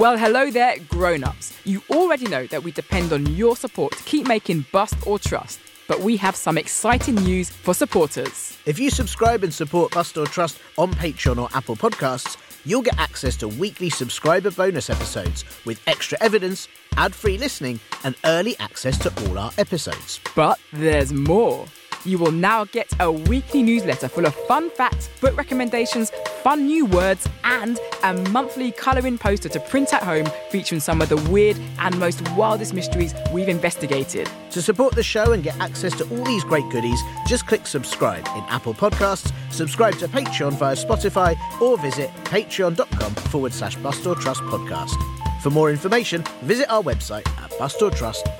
Well, 0.00 0.16
hello 0.16 0.50
there, 0.50 0.76
grown 0.88 1.24
ups. 1.24 1.54
You 1.64 1.82
already 1.90 2.26
know 2.26 2.46
that 2.46 2.62
we 2.62 2.72
depend 2.72 3.12
on 3.12 3.26
your 3.36 3.54
support 3.54 3.92
to 3.92 4.02
keep 4.04 4.26
making 4.26 4.64
Bust 4.72 4.94
or 5.06 5.18
Trust, 5.18 5.60
but 5.88 6.00
we 6.00 6.16
have 6.16 6.34
some 6.34 6.56
exciting 6.56 7.16
news 7.16 7.50
for 7.50 7.74
supporters. 7.74 8.56
If 8.64 8.78
you 8.78 8.88
subscribe 8.88 9.44
and 9.44 9.52
support 9.52 9.92
Bust 9.92 10.16
or 10.16 10.24
Trust 10.24 10.58
on 10.78 10.94
Patreon 10.94 11.36
or 11.36 11.50
Apple 11.54 11.76
Podcasts, 11.76 12.38
you'll 12.64 12.80
get 12.80 12.98
access 12.98 13.36
to 13.36 13.48
weekly 13.48 13.90
subscriber 13.90 14.50
bonus 14.50 14.88
episodes 14.88 15.44
with 15.66 15.78
extra 15.86 16.16
evidence, 16.22 16.66
ad 16.96 17.14
free 17.14 17.36
listening, 17.36 17.78
and 18.02 18.14
early 18.24 18.58
access 18.58 18.96
to 19.00 19.28
all 19.28 19.38
our 19.38 19.52
episodes. 19.58 20.18
But 20.34 20.58
there's 20.72 21.12
more. 21.12 21.66
You 22.04 22.18
will 22.18 22.32
now 22.32 22.64
get 22.64 22.92
a 22.98 23.12
weekly 23.12 23.62
newsletter 23.62 24.08
full 24.08 24.26
of 24.26 24.34
fun 24.46 24.70
facts, 24.70 25.08
book 25.20 25.36
recommendations, 25.36 26.10
fun 26.42 26.66
new 26.66 26.86
words, 26.86 27.28
and 27.44 27.78
a 28.02 28.14
monthly 28.30 28.72
colouring 28.72 29.18
poster 29.18 29.48
to 29.50 29.60
print 29.60 29.92
at 29.92 30.02
home 30.02 30.26
featuring 30.50 30.80
some 30.80 31.02
of 31.02 31.08
the 31.08 31.16
weird 31.30 31.58
and 31.78 31.98
most 31.98 32.26
wildest 32.32 32.72
mysteries 32.72 33.14
we've 33.32 33.48
investigated. 33.48 34.30
To 34.52 34.62
support 34.62 34.94
the 34.94 35.02
show 35.02 35.32
and 35.32 35.42
get 35.42 35.58
access 35.60 35.96
to 35.98 36.04
all 36.08 36.24
these 36.24 36.44
great 36.44 36.68
goodies, 36.70 37.00
just 37.26 37.46
click 37.46 37.66
subscribe 37.66 38.26
in 38.28 38.44
Apple 38.48 38.74
Podcasts, 38.74 39.32
subscribe 39.52 39.96
to 39.98 40.08
Patreon 40.08 40.54
via 40.54 40.76
Spotify, 40.76 41.36
or 41.60 41.76
visit 41.78 42.10
patreon.com 42.24 43.14
forward 43.14 43.52
slash 43.52 43.76
Bust 43.76 44.06
or 44.06 44.14
Trust 44.14 44.40
podcast. 44.42 44.94
For 45.42 45.50
more 45.50 45.70
information, 45.70 46.24
visit 46.42 46.70
our 46.70 46.82
website 46.82 47.28
at 47.38 47.50
bustortrust.com. 47.52 48.39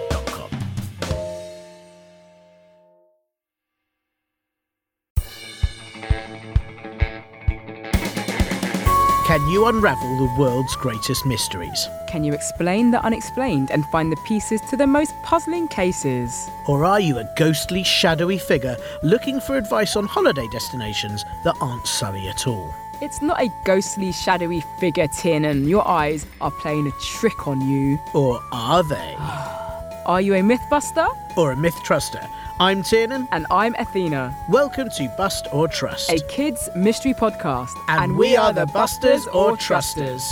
you 9.50 9.66
unravel 9.66 10.16
the 10.16 10.40
world's 10.40 10.76
greatest 10.76 11.26
mysteries? 11.26 11.88
Can 12.06 12.22
you 12.22 12.32
explain 12.32 12.92
the 12.92 13.04
unexplained 13.04 13.70
and 13.70 13.84
find 13.86 14.12
the 14.12 14.16
pieces 14.24 14.60
to 14.70 14.76
the 14.76 14.86
most 14.86 15.12
puzzling 15.22 15.66
cases? 15.66 16.48
Or 16.68 16.84
are 16.84 17.00
you 17.00 17.18
a 17.18 17.28
ghostly, 17.36 17.82
shadowy 17.82 18.38
figure 18.38 18.76
looking 19.02 19.40
for 19.40 19.56
advice 19.56 19.96
on 19.96 20.06
holiday 20.06 20.46
destinations 20.52 21.24
that 21.44 21.56
aren't 21.60 21.86
Surrey 21.86 22.28
at 22.28 22.46
all? 22.46 22.72
It's 23.00 23.22
not 23.22 23.40
a 23.40 23.52
ghostly, 23.64 24.12
shadowy 24.12 24.62
figure, 24.78 25.08
Tin, 25.08 25.44
and 25.44 25.68
your 25.68 25.86
eyes 25.86 26.26
are 26.40 26.52
playing 26.52 26.86
a 26.86 26.92
trick 27.00 27.48
on 27.48 27.60
you. 27.60 27.98
Or 28.14 28.40
are 28.52 28.82
they? 28.82 29.16
Are 30.06 30.20
you 30.20 30.34
a 30.34 30.40
mythbuster? 30.40 31.08
Or 31.36 31.52
a 31.52 31.56
myth 31.56 31.74
truster? 31.84 32.26
I'm 32.58 32.82
Tiernan. 32.82 33.28
And 33.32 33.46
I'm 33.50 33.74
Athena. 33.74 34.34
Welcome 34.48 34.88
to 34.96 35.12
Bust 35.18 35.46
or 35.52 35.68
Trust, 35.68 36.10
a 36.10 36.20
kids' 36.26 36.70
mystery 36.74 37.12
podcast. 37.12 37.72
And, 37.88 38.04
and 38.04 38.12
we, 38.16 38.30
we 38.30 38.36
are 38.36 38.52
the 38.52 38.64
Busters 38.66 39.26
or 39.26 39.58
Trusters. 39.58 40.22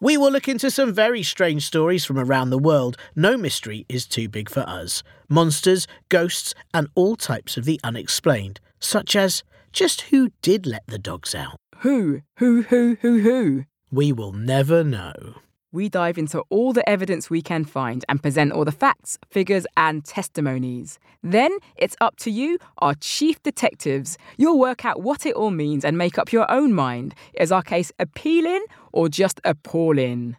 We 0.00 0.18
will 0.18 0.30
look 0.30 0.48
into 0.48 0.70
some 0.70 0.92
very 0.92 1.22
strange 1.22 1.66
stories 1.66 2.04
from 2.04 2.18
around 2.18 2.50
the 2.50 2.58
world. 2.58 2.98
No 3.14 3.38
mystery 3.38 3.86
is 3.88 4.06
too 4.06 4.28
big 4.28 4.50
for 4.50 4.68
us. 4.68 5.02
Monsters, 5.30 5.86
ghosts, 6.10 6.54
and 6.74 6.88
all 6.94 7.16
types 7.16 7.56
of 7.56 7.64
the 7.64 7.80
unexplained, 7.82 8.60
such 8.80 9.16
as 9.16 9.42
just 9.72 10.02
who 10.02 10.30
did 10.42 10.66
let 10.66 10.86
the 10.88 10.98
dogs 10.98 11.34
out? 11.34 11.56
Who? 11.78 12.20
Who, 12.36 12.62
who, 12.62 12.98
who, 13.00 13.20
who? 13.20 13.64
We 13.90 14.12
will 14.12 14.32
never 14.32 14.84
know 14.84 15.36
we 15.76 15.90
dive 15.90 16.16
into 16.16 16.40
all 16.48 16.72
the 16.72 16.88
evidence 16.88 17.28
we 17.28 17.42
can 17.42 17.64
find 17.64 18.02
and 18.08 18.22
present 18.22 18.50
all 18.50 18.64
the 18.64 18.72
facts, 18.72 19.18
figures, 19.30 19.66
and 19.76 20.04
testimonies. 20.04 20.98
Then 21.22 21.52
it's 21.76 21.94
up 22.00 22.16
to 22.20 22.30
you, 22.30 22.58
our 22.78 22.94
chief 22.94 23.42
detectives. 23.42 24.16
You'll 24.38 24.58
work 24.58 24.86
out 24.86 25.02
what 25.02 25.26
it 25.26 25.34
all 25.34 25.50
means 25.50 25.84
and 25.84 25.98
make 25.98 26.16
up 26.18 26.32
your 26.32 26.50
own 26.50 26.72
mind. 26.72 27.14
Is 27.34 27.52
our 27.52 27.62
case 27.62 27.92
appealing 27.98 28.64
or 28.90 29.10
just 29.10 29.38
appalling? 29.44 30.36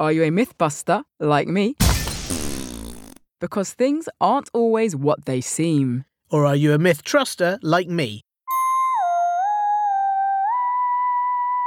Are 0.00 0.10
you 0.10 0.24
a 0.24 0.30
mythbuster 0.30 1.02
like 1.20 1.48
me? 1.48 1.76
Because 3.40 3.74
things 3.74 4.08
aren't 4.22 4.48
always 4.54 4.96
what 4.96 5.26
they 5.26 5.42
seem. 5.42 6.06
Or 6.30 6.46
are 6.46 6.56
you 6.56 6.72
a 6.72 6.78
myth 6.78 7.04
truster 7.04 7.58
like 7.62 7.88
me? 7.88 8.22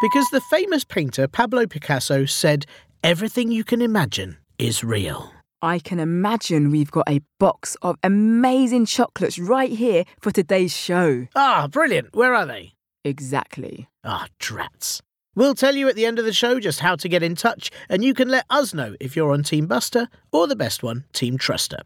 Because 0.02 0.28
the 0.32 0.42
famous 0.42 0.84
painter 0.84 1.28
Pablo 1.28 1.68
Picasso 1.68 2.26
said 2.26 2.66
Everything 3.04 3.52
you 3.52 3.64
can 3.64 3.82
imagine 3.82 4.38
is 4.60 4.84
real. 4.84 5.32
I 5.60 5.80
can 5.80 6.00
imagine 6.00 6.70
we've 6.70 6.92
got 6.92 7.10
a 7.10 7.22
box 7.40 7.76
of 7.82 7.96
amazing 8.04 8.86
chocolates 8.86 9.40
right 9.40 9.72
here 9.72 10.06
for 10.20 10.30
today's 10.30 10.72
show. 10.78 11.28
Ah, 11.36 11.68
brilliant. 11.68 12.16
Where 12.16 12.36
are 12.36 12.46
they? 12.46 12.74
Exactly. 13.04 13.90
Ah, 14.04 14.28
drats. 14.40 15.02
We'll 15.34 15.56
tell 15.56 15.76
you 15.76 15.90
at 15.90 15.96
the 15.96 16.06
end 16.06 16.20
of 16.20 16.26
the 16.26 16.32
show 16.32 16.60
just 16.60 16.82
how 16.82 16.96
to 16.98 17.10
get 17.10 17.24
in 17.24 17.34
touch, 17.34 17.72
and 17.90 18.04
you 18.06 18.14
can 18.14 18.30
let 18.30 18.46
us 18.52 18.72
know 18.72 18.96
if 19.00 19.16
you're 19.16 19.34
on 19.34 19.42
Team 19.42 19.66
Buster 19.66 20.08
or 20.32 20.46
the 20.46 20.56
best 20.56 20.84
one, 20.84 21.06
Team 21.12 21.40
Truster. 21.40 21.80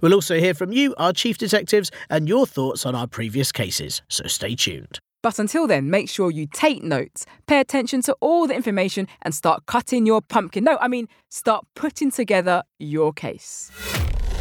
We'll 0.00 0.14
also 0.14 0.38
hear 0.40 0.54
from 0.54 0.72
you, 0.72 0.94
our 0.96 1.12
chief 1.12 1.36
detectives, 1.36 1.90
and 2.08 2.26
your 2.26 2.46
thoughts 2.46 2.86
on 2.86 2.94
our 2.94 3.06
previous 3.06 3.52
cases, 3.52 4.00
so 4.08 4.26
stay 4.26 4.54
tuned. 4.54 5.00
But 5.22 5.38
until 5.38 5.66
then, 5.68 5.88
make 5.88 6.08
sure 6.08 6.30
you 6.30 6.48
take 6.52 6.82
notes, 6.82 7.26
pay 7.46 7.60
attention 7.60 8.02
to 8.02 8.16
all 8.20 8.48
the 8.48 8.54
information, 8.54 9.06
and 9.22 9.34
start 9.34 9.66
cutting 9.66 10.04
your 10.04 10.20
pumpkin. 10.20 10.64
No, 10.64 10.76
I 10.80 10.88
mean, 10.88 11.08
start 11.28 11.64
putting 11.76 12.10
together 12.10 12.64
your 12.78 13.12
case. 13.12 13.70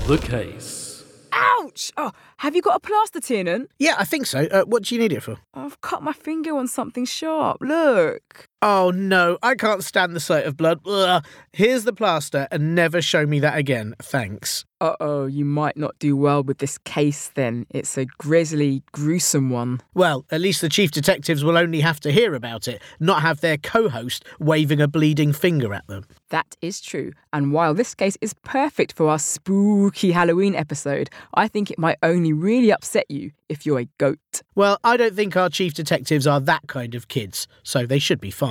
The 0.08 0.18
case. 0.18 1.04
Ouch! 1.32 1.92
Oh, 1.96 2.12
have 2.38 2.56
you 2.56 2.62
got 2.62 2.76
a 2.76 2.80
plaster, 2.80 3.20
Tiernan? 3.22 3.68
Yeah, 3.80 3.96
I 3.98 4.06
think 4.06 4.26
so. 4.26 4.48
Uh, 4.52 4.64
what 4.64 4.84
do 4.84 4.96
you 4.96 5.02
need 5.02 5.14
it 5.14 5.22
for? 5.22 5.38
I've 5.54 5.80
cut 5.82 6.02
my 6.02 6.14
finger 6.14 6.58
on 6.58 6.68
something 6.68 7.06
sharp. 7.06 7.58
Look. 7.62 8.48
Oh 8.64 8.92
no, 8.92 9.40
I 9.42 9.56
can't 9.56 9.84
stand 9.84 10.16
the 10.16 10.20
sight 10.20 10.46
of 10.46 10.56
blood. 10.56 10.82
Ugh. 10.86 11.26
Here's 11.52 11.84
the 11.84 11.94
plaster, 11.94 12.48
and 12.52 12.76
never 12.76 13.02
show 13.02 13.26
me 13.26 13.40
that 13.40 13.58
again. 13.58 13.96
Thanks. 14.00 14.66
Uh 14.80 14.96
oh, 15.00 15.26
you 15.28 15.46
might 15.46 15.78
not 15.78 15.98
do 16.00 16.16
well 16.18 16.44
with 16.44 16.58
this 16.58 16.78
case 16.80 17.30
then. 17.36 17.68
It's 17.70 17.98
a 17.98 18.06
grisly, 18.18 18.82
gruesome 18.92 19.50
one. 19.52 19.82
Well, 19.94 20.26
at 20.32 20.42
least 20.42 20.62
the 20.62 20.70
chief 20.70 20.92
detectives 20.92 21.44
will 21.44 21.58
only 21.58 21.82
have 21.82 22.00
to 22.02 22.12
hear 22.12 22.34
about 22.34 22.68
it, 22.68 22.82
not 23.00 23.22
have 23.22 23.42
their 23.42 23.58
co 23.58 23.90
host 23.90 24.26
waving 24.40 24.82
a 24.82 24.88
bleeding 24.88 25.34
finger 25.34 25.74
at 25.74 25.86
them. 25.88 26.06
That 26.30 26.56
is 26.62 26.82
true. 26.82 27.12
And 27.34 27.52
while 27.54 27.74
this 27.74 27.94
case 27.94 28.18
is 28.22 28.34
perfect 28.44 28.94
for 28.94 29.10
our 29.10 29.20
spooky 29.20 30.12
Halloween 30.12 30.56
episode, 30.56 31.10
I 31.34 31.48
think 31.48 31.70
it 31.70 31.78
might 31.78 31.98
only 32.02 32.34
really 32.34 32.72
upset 32.72 33.06
you 33.10 33.32
if 33.50 33.66
you're 33.66 33.80
a 33.80 33.90
goat. 33.98 34.42
Well, 34.56 34.80
I 34.84 34.98
don't 34.98 35.16
think 35.16 35.36
our 35.36 35.50
chief 35.50 35.74
detectives 35.74 36.26
are 36.26 36.40
that 36.40 36.68
kind 36.68 36.96
of 36.96 37.08
kids, 37.08 37.48
so 37.64 37.86
they 37.86 38.00
should 38.00 38.22
be 38.22 38.32
fine. 38.32 38.51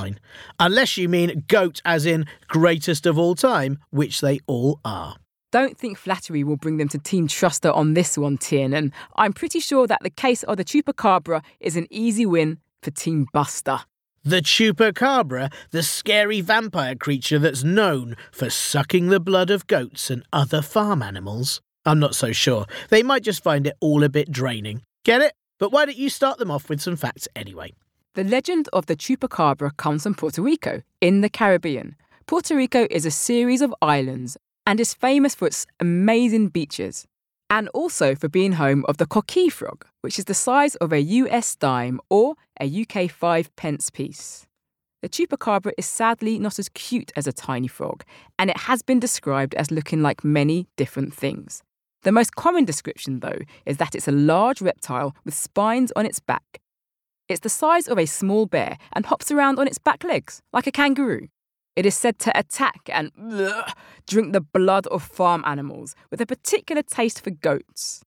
Unless 0.59 0.97
you 0.97 1.09
mean 1.09 1.45
goat 1.49 1.81
as 1.85 2.07
in 2.07 2.27
greatest 2.49 3.07
of 3.07 3.19
all 3.19 3.35
time, 3.35 3.79
which 3.91 4.21
they 4.21 4.41
all 4.47 4.81
are. 4.85 5.17
Don't 5.53 5.77
think 5.77 5.99
flattery 5.99 6.45
will 6.45 6.57
bring 6.57 6.77
them 6.77 6.89
to 6.89 6.99
Team 6.99 7.27
Truster 7.27 7.75
on 7.75 7.95
this 7.95 8.17
one, 8.17 8.39
Tiernan. 8.39 8.93
I'm 9.17 9.33
pretty 9.33 9.59
sure 9.59 9.87
that 9.89 9.99
the 10.03 10.11
case 10.11 10.45
of 10.45 10.57
the 10.57 10.65
Chupacabra 10.65 11.43
is 11.59 11.77
an 11.77 11.89
easy 11.91 12.25
win 12.25 12.59
for 12.83 12.93
Team 12.93 13.27
Buster. 13.33 13.81
The 14.23 14.43
Chupacabra, 14.43 15.53
the 15.71 15.83
scary 15.83 16.41
vampire 16.41 16.95
creature 16.95 17.39
that's 17.39 17.65
known 17.65 18.17
for 18.31 18.51
sucking 18.51 19.09
the 19.09 19.19
blood 19.19 19.51
of 19.51 19.67
goats 19.67 20.11
and 20.11 20.25
other 20.33 20.63
farm 20.63 21.03
animals? 21.03 21.61
I'm 21.85 21.99
not 21.99 22.15
so 22.15 22.31
sure. 22.31 22.67
They 22.91 23.03
might 23.03 23.23
just 23.23 23.43
find 23.43 23.67
it 23.67 23.77
all 23.81 24.05
a 24.05 24.09
bit 24.09 24.31
draining. 24.31 24.83
Get 25.05 25.23
it? 25.23 25.33
But 25.59 25.73
why 25.73 25.85
don't 25.87 25.97
you 25.97 26.11
start 26.11 26.39
them 26.39 26.51
off 26.51 26.69
with 26.69 26.81
some 26.81 26.97
facts 26.97 27.29
anyway? 27.35 27.73
The 28.15 28.25
legend 28.25 28.69
of 28.73 28.87
the 28.87 28.97
Chupacabra 28.97 29.77
comes 29.77 30.03
from 30.03 30.17
Puerto 30.17 30.43
Rico, 30.43 30.83
in 31.01 31.21
the 31.21 31.29
Caribbean. 31.29 31.95
Puerto 32.27 32.57
Rico 32.57 32.89
is 32.91 33.07
a 33.07 33.11
series 33.13 33.61
of 33.61 33.73
islands 33.81 34.37
and 34.67 34.81
is 34.81 34.95
famous 34.95 35.37
for 35.37 35.47
its 35.47 35.65
amazing 35.79 36.49
beaches, 36.49 37.07
and 37.51 37.69
also 37.69 38.17
for 38.17 38.29
being 38.29 38.55
home 38.55 38.85
of 38.89 38.97
the 38.97 39.07
coqui 39.07 39.49
frog, 39.49 39.87
which 40.01 40.19
is 40.19 40.25
the 40.25 40.35
size 40.35 40.75
of 40.77 40.93
a 40.93 41.01
US 41.01 41.55
dime 41.55 42.01
or 42.11 42.35
a 42.61 42.83
UK 42.83 43.09
5 43.09 43.55
pence 43.55 43.91
piece. 43.91 44.45
The 45.03 45.09
chupacabra 45.09 45.71
is 45.79 45.87
sadly 45.87 46.41
not 46.41 46.59
as 46.59 46.69
cute 46.71 47.13
as 47.15 47.29
a 47.29 47.33
tiny 47.33 47.69
frog, 47.69 48.03
and 48.41 48.51
it 48.51 48.59
has 48.59 48.83
been 48.83 48.99
described 48.99 49.55
as 49.55 49.71
looking 49.71 50.03
like 50.03 50.25
many 50.25 50.67
different 50.77 51.15
things. 51.15 51.63
The 52.03 52.11
most 52.11 52.35
common 52.35 52.65
description, 52.65 53.21
though, 53.21 53.39
is 53.67 53.77
that 53.77 53.95
it's 53.95 54.09
a 54.09 54.13
large 54.13 54.61
reptile 54.61 55.15
with 55.25 55.35
spines 55.35 55.93
on 55.95 56.07
its 56.07 56.19
back. 56.19 56.61
It's 57.31 57.41
the 57.41 57.49
size 57.49 57.87
of 57.87 57.97
a 57.97 58.07
small 58.07 58.47
bear 58.47 58.77
and 58.93 59.07
hops 59.07 59.31
around 59.31 59.61
on 59.61 59.69
its 59.69 59.79
back 59.79 60.03
legs, 60.03 60.43
like 60.53 60.67
a 60.67 60.73
kangaroo. 60.73 61.29
It 61.77 61.87
is 61.87 61.97
said 61.97 62.19
to 62.19 62.37
attack 62.37 62.81
and 62.93 63.13
ugh, 63.33 63.71
drink 64.09 64.33
the 64.33 64.41
blood 64.41 64.89
of 64.89 65.05
farm 65.05 65.45
animals 65.47 65.95
with 66.11 66.21
a 66.21 66.27
particular 66.27 66.83
taste 66.83 67.23
for 67.23 67.31
goats. 67.31 68.03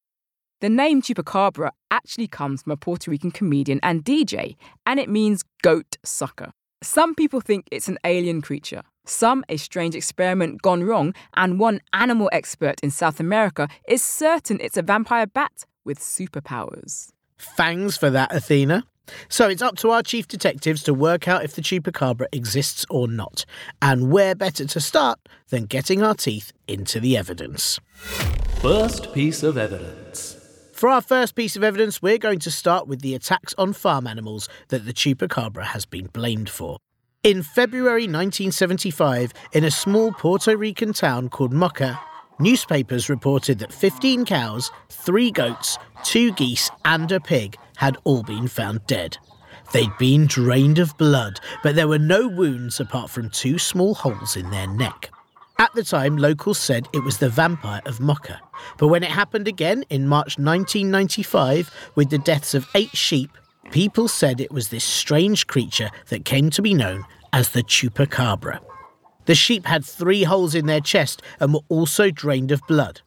The 0.60 0.68
name 0.68 1.02
Chupacabra 1.02 1.70
actually 1.90 2.28
comes 2.28 2.64
from 2.64 2.74
a 2.74 2.76
Puerto 2.76 3.10
Rican 3.10 3.32
comedian 3.32 3.80
and 3.82 4.04
DJ, 4.04 4.58
and 4.86 5.00
it 5.00 5.08
means 5.08 5.46
goat 5.62 5.96
sucker. 6.04 6.52
Some 6.82 7.16
people 7.16 7.40
think 7.40 7.70
it's 7.72 7.88
an 7.88 8.00
alien 8.04 8.42
creature, 8.42 8.82
some 9.06 9.46
a 9.48 9.56
strange 9.56 9.96
experiment 9.96 10.62
gone 10.62 10.84
wrong, 10.84 11.14
and 11.38 11.62
one 11.62 11.80
animal 11.94 12.30
expert 12.34 12.82
in 12.84 12.92
South 12.92 13.22
America 13.22 13.70
is 13.88 14.04
certain 14.04 14.60
it's 14.60 14.76
a 14.76 14.82
vampire 14.82 15.28
bat 15.28 15.64
with 15.86 15.98
superpowers. 16.00 17.08
Fangs 17.38 17.96
for 17.96 18.10
that, 18.10 18.36
Athena. 18.36 18.84
So 19.30 19.48
it's 19.48 19.62
up 19.62 19.76
to 19.78 19.92
our 19.92 20.04
chief 20.04 20.28
detectives 20.28 20.84
to 20.84 20.94
work 20.94 21.28
out 21.28 21.44
if 21.44 21.56
the 21.56 21.62
chupacabra 21.62 22.28
exists 22.32 22.86
or 22.90 23.08
not. 23.08 23.46
And 23.82 24.12
where 24.12 24.36
better 24.36 24.66
to 24.66 24.80
start 24.80 25.20
than 25.50 25.66
getting 25.66 26.02
our 26.02 26.16
teeth 26.16 26.54
into 26.68 27.00
the 27.00 27.18
evidence? 27.18 27.80
First 28.62 29.14
piece 29.14 29.44
of 29.44 29.58
evidence. 29.58 30.38
For 30.74 30.90
our 30.90 31.02
first 31.02 31.36
piece 31.36 31.56
of 31.56 31.64
evidence, 31.64 32.02
we're 32.02 32.18
going 32.18 32.40
to 32.40 32.52
start 32.52 32.88
with 32.88 33.02
the 33.02 33.16
attacks 33.16 33.54
on 33.58 33.74
farm 33.74 34.08
animals 34.08 34.50
that 34.70 34.86
the 34.86 34.94
chupacabra 34.94 35.64
has 35.64 35.86
been 35.86 36.08
blamed 36.08 36.50
for. 36.50 36.78
In 37.24 37.42
February 37.42 38.04
1975, 38.04 39.32
in 39.54 39.64
a 39.64 39.72
small 39.72 40.12
Puerto 40.12 40.58
Rican 40.58 40.92
town 40.92 41.30
called 41.30 41.54
Moca, 41.54 41.98
newspapers 42.40 43.10
reported 43.10 43.60
that 43.60 43.72
15 43.72 44.26
cows, 44.26 44.72
3 44.90 45.32
goats, 45.32 45.78
2 46.04 46.34
geese, 46.34 46.70
and 46.84 47.10
a 47.14 47.22
pig 47.22 47.56
had 47.78 47.98
all 48.04 48.24
been 48.24 48.48
found 48.48 48.86
dead. 48.88 49.18
They'd 49.72 49.98
been 49.98 50.28
drained 50.28 50.80
of 50.80 50.98
blood, 50.98 51.40
but 51.64 51.76
there 51.76 51.88
were 51.88 52.00
no 52.00 52.28
wounds 52.28 52.80
apart 52.80 53.10
from 53.10 53.30
two 53.30 53.58
small 53.58 53.96
holes 53.96 54.36
in 54.36 54.50
their 54.52 54.68
neck. 54.68 55.10
At 55.60 55.74
the 55.74 55.84
time, 55.84 56.18
locals 56.18 56.60
said 56.60 56.88
it 56.94 57.04
was 57.04 57.18
the 57.18 57.30
vampire 57.30 57.82
of 57.86 58.00
Moca. 58.00 58.40
But 58.78 58.88
when 58.88 59.04
it 59.04 59.12
happened 59.12 59.48
again 59.48 59.84
in 59.90 60.08
March 60.08 60.38
1995, 60.38 61.72
with 61.96 62.10
the 62.10 62.18
deaths 62.18 62.54
of 62.54 62.68
eight 62.76 62.96
sheep, 62.96 63.32
people 63.72 64.08
said 64.08 64.42
it 64.42 64.52
was 64.52 64.70
this 64.70 64.84
strange 64.84 65.48
creature 65.48 65.90
that 66.10 66.26
came 66.26 66.50
to 66.52 66.62
be 66.62 66.74
known 66.74 67.06
as 67.32 67.50
the 67.50 67.64
chupacabra. 67.64 68.60
The 69.26 69.36
sheep 69.36 69.66
had 69.66 69.86
three 69.86 70.24
holes 70.24 70.54
in 70.54 70.66
their 70.66 70.82
chest 70.82 71.22
and 71.40 71.54
were 71.54 71.62
also 71.70 72.12
drained 72.12 72.52
of 72.52 72.62
blood. 72.68 73.02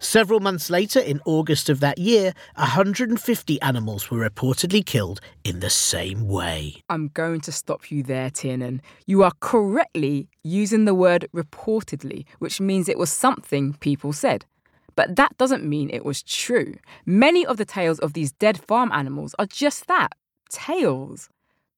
Several 0.00 0.38
months 0.38 0.70
later, 0.70 1.00
in 1.00 1.20
August 1.24 1.68
of 1.68 1.80
that 1.80 1.98
year, 1.98 2.32
150 2.54 3.60
animals 3.60 4.10
were 4.10 4.28
reportedly 4.28 4.86
killed 4.86 5.20
in 5.42 5.58
the 5.58 5.70
same 5.70 6.28
way. 6.28 6.82
I'm 6.88 7.08
going 7.08 7.40
to 7.42 7.52
stop 7.52 7.90
you 7.90 8.04
there, 8.04 8.30
Tiernan. 8.30 8.80
You 9.06 9.24
are 9.24 9.32
correctly 9.40 10.28
using 10.44 10.84
the 10.84 10.94
word 10.94 11.28
reportedly, 11.34 12.26
which 12.38 12.60
means 12.60 12.88
it 12.88 12.98
was 12.98 13.10
something 13.10 13.74
people 13.74 14.12
said. 14.12 14.46
But 14.94 15.16
that 15.16 15.36
doesn't 15.36 15.64
mean 15.64 15.90
it 15.90 16.04
was 16.04 16.22
true. 16.22 16.74
Many 17.04 17.44
of 17.44 17.56
the 17.56 17.64
tales 17.64 17.98
of 17.98 18.12
these 18.12 18.32
dead 18.32 18.58
farm 18.58 18.92
animals 18.92 19.34
are 19.38 19.46
just 19.46 19.88
that 19.88 20.12
tales. 20.48 21.28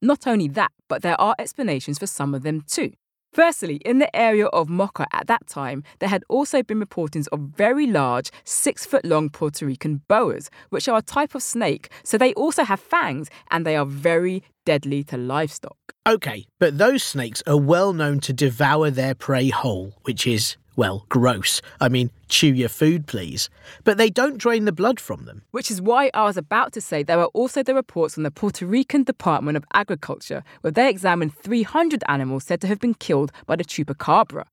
Not 0.02 0.26
only 0.26 0.49
that, 0.49 0.72
but 0.88 1.02
there 1.02 1.20
are 1.20 1.34
explanations 1.38 1.99
for 1.99 2.06
some 2.06 2.34
of 2.34 2.43
them 2.43 2.62
too. 2.62 2.93
Firstly, 3.32 3.77
in 3.85 3.99
the 3.99 4.15
area 4.15 4.47
of 4.47 4.67
Moca 4.67 5.06
at 5.12 5.29
that 5.29 5.47
time, 5.47 5.85
there 6.00 6.09
had 6.09 6.25
also 6.29 6.65
been 6.65 6.81
reportings 6.81 7.29
of 7.29 7.38
very 7.41 7.87
large, 7.87 8.32
six 8.43 8.85
foot 8.85 9.05
long 9.05 9.31
Puerto 9.31 9.65
Rican 9.65 10.03
boas, 10.09 10.50
which 10.71 10.88
are 10.88 10.99
a 10.99 11.03
type 11.03 11.37
of 11.37 11.43
snake, 11.43 11.91
so 12.03 12.19
they 12.19 12.35
also 12.35 12.65
have 12.65 12.81
fangs 12.81 13.31
and 13.53 13.65
they 13.65 13.77
are 13.77 13.87
very 13.87 14.43
deadly 14.70 15.02
to 15.02 15.17
livestock. 15.17 15.78
Okay, 16.06 16.46
but 16.61 16.78
those 16.78 17.02
snakes 17.02 17.43
are 17.44 17.56
well 17.56 17.93
known 17.93 18.20
to 18.20 18.32
devour 18.32 18.88
their 18.88 19.17
prey 19.17 19.49
whole, 19.49 19.94
which 20.05 20.28
is 20.28 20.56
well, 20.76 21.06
gross. 21.08 21.61
I 21.81 21.88
mean, 21.88 22.12
chew 22.28 22.55
your 22.55 22.69
food, 22.69 23.08
please. 23.08 23.50
But 23.82 23.99
they 23.99 24.11
don't 24.11 24.38
drain 24.38 24.67
the 24.67 24.72
blood 24.72 25.00
from 25.00 25.25
them. 25.25 25.43
Which 25.50 25.72
is 25.72 25.82
why 25.82 26.12
I 26.14 26.22
was 26.22 26.37
about 26.37 26.72
to 26.75 26.81
say 26.81 27.02
there 27.02 27.19
are 27.19 27.34
also 27.34 27.64
the 27.64 27.75
reports 27.75 28.14
from 28.14 28.22
the 28.22 28.31
Puerto 28.31 28.64
Rican 28.64 29.02
Department 29.02 29.56
of 29.56 29.64
Agriculture, 29.75 30.44
where 30.61 30.70
they 30.70 30.88
examined 30.88 31.34
300 31.34 32.05
animals 32.06 32.44
said 32.44 32.61
to 32.61 32.69
have 32.69 32.78
been 32.78 32.94
killed 32.94 33.32
by 33.46 33.56
the 33.56 33.64
chupacabra. 33.64 34.44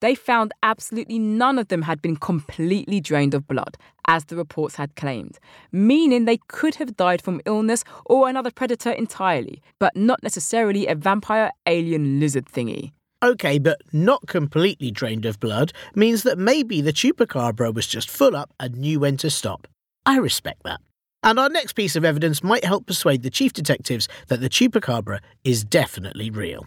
They 0.00 0.14
found 0.14 0.52
absolutely 0.62 1.18
none 1.18 1.58
of 1.58 1.68
them 1.68 1.82
had 1.82 2.00
been 2.00 2.16
completely 2.16 3.00
drained 3.00 3.34
of 3.34 3.46
blood, 3.46 3.76
as 4.06 4.24
the 4.24 4.36
reports 4.36 4.76
had 4.76 4.96
claimed, 4.96 5.38
meaning 5.70 6.24
they 6.24 6.38
could 6.48 6.76
have 6.76 6.96
died 6.96 7.22
from 7.22 7.40
illness 7.44 7.84
or 8.06 8.28
another 8.28 8.50
predator 8.50 8.90
entirely, 8.90 9.62
but 9.78 9.94
not 9.94 10.22
necessarily 10.22 10.86
a 10.86 10.94
vampire 10.94 11.50
alien 11.66 12.18
lizard 12.18 12.46
thingy. 12.46 12.92
Okay, 13.22 13.58
but 13.58 13.82
not 13.92 14.26
completely 14.26 14.90
drained 14.90 15.26
of 15.26 15.38
blood 15.38 15.74
means 15.94 16.22
that 16.22 16.38
maybe 16.38 16.80
the 16.80 16.92
chupacabra 16.92 17.72
was 17.72 17.86
just 17.86 18.08
full 18.08 18.34
up 18.34 18.50
and 18.58 18.78
knew 18.78 19.00
when 19.00 19.18
to 19.18 19.28
stop. 19.28 19.68
I 20.06 20.16
respect 20.16 20.62
that. 20.64 20.80
And 21.22 21.38
our 21.38 21.50
next 21.50 21.74
piece 21.74 21.96
of 21.96 22.04
evidence 22.04 22.42
might 22.42 22.64
help 22.64 22.86
persuade 22.86 23.22
the 23.22 23.28
chief 23.28 23.52
detectives 23.52 24.08
that 24.28 24.40
the 24.40 24.48
chupacabra 24.48 25.20
is 25.44 25.62
definitely 25.62 26.30
real. 26.30 26.66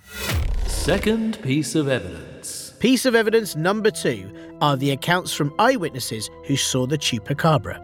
Second 0.68 1.42
piece 1.42 1.74
of 1.74 1.88
evidence. 1.88 2.33
Piece 2.84 3.06
of 3.06 3.16
evidence 3.16 3.56
number 3.56 3.90
two 3.90 4.30
are 4.60 4.76
the 4.76 4.92
accounts 4.92 5.34
from 5.34 5.56
eyewitnesses 5.58 6.30
who 6.44 6.58
saw 6.58 6.86
the 6.86 6.98
chupacabra. 6.98 7.82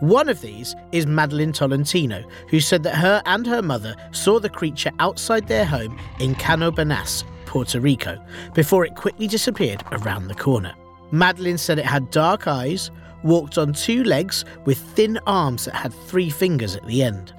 One 0.00 0.28
of 0.28 0.40
these 0.40 0.74
is 0.90 1.06
Madeline 1.06 1.52
Tolentino, 1.52 2.24
who 2.48 2.58
said 2.58 2.82
that 2.82 2.96
her 2.96 3.22
and 3.26 3.46
her 3.46 3.62
mother 3.62 3.94
saw 4.10 4.40
the 4.40 4.48
creature 4.48 4.90
outside 4.98 5.46
their 5.46 5.64
home 5.64 5.96
in 6.18 6.34
Canóvanas 6.34 7.22
Puerto 7.46 7.78
Rico, 7.78 8.20
before 8.52 8.84
it 8.84 8.96
quickly 8.96 9.28
disappeared 9.28 9.84
around 9.92 10.26
the 10.26 10.34
corner. 10.34 10.74
Madeline 11.12 11.56
said 11.56 11.78
it 11.78 11.86
had 11.86 12.10
dark 12.10 12.48
eyes, 12.48 12.90
walked 13.22 13.56
on 13.56 13.72
two 13.72 14.02
legs 14.02 14.44
with 14.64 14.78
thin 14.78 15.20
arms 15.28 15.66
that 15.66 15.76
had 15.76 15.94
three 16.08 16.28
fingers 16.28 16.74
at 16.74 16.84
the 16.88 17.04
end. 17.04 17.32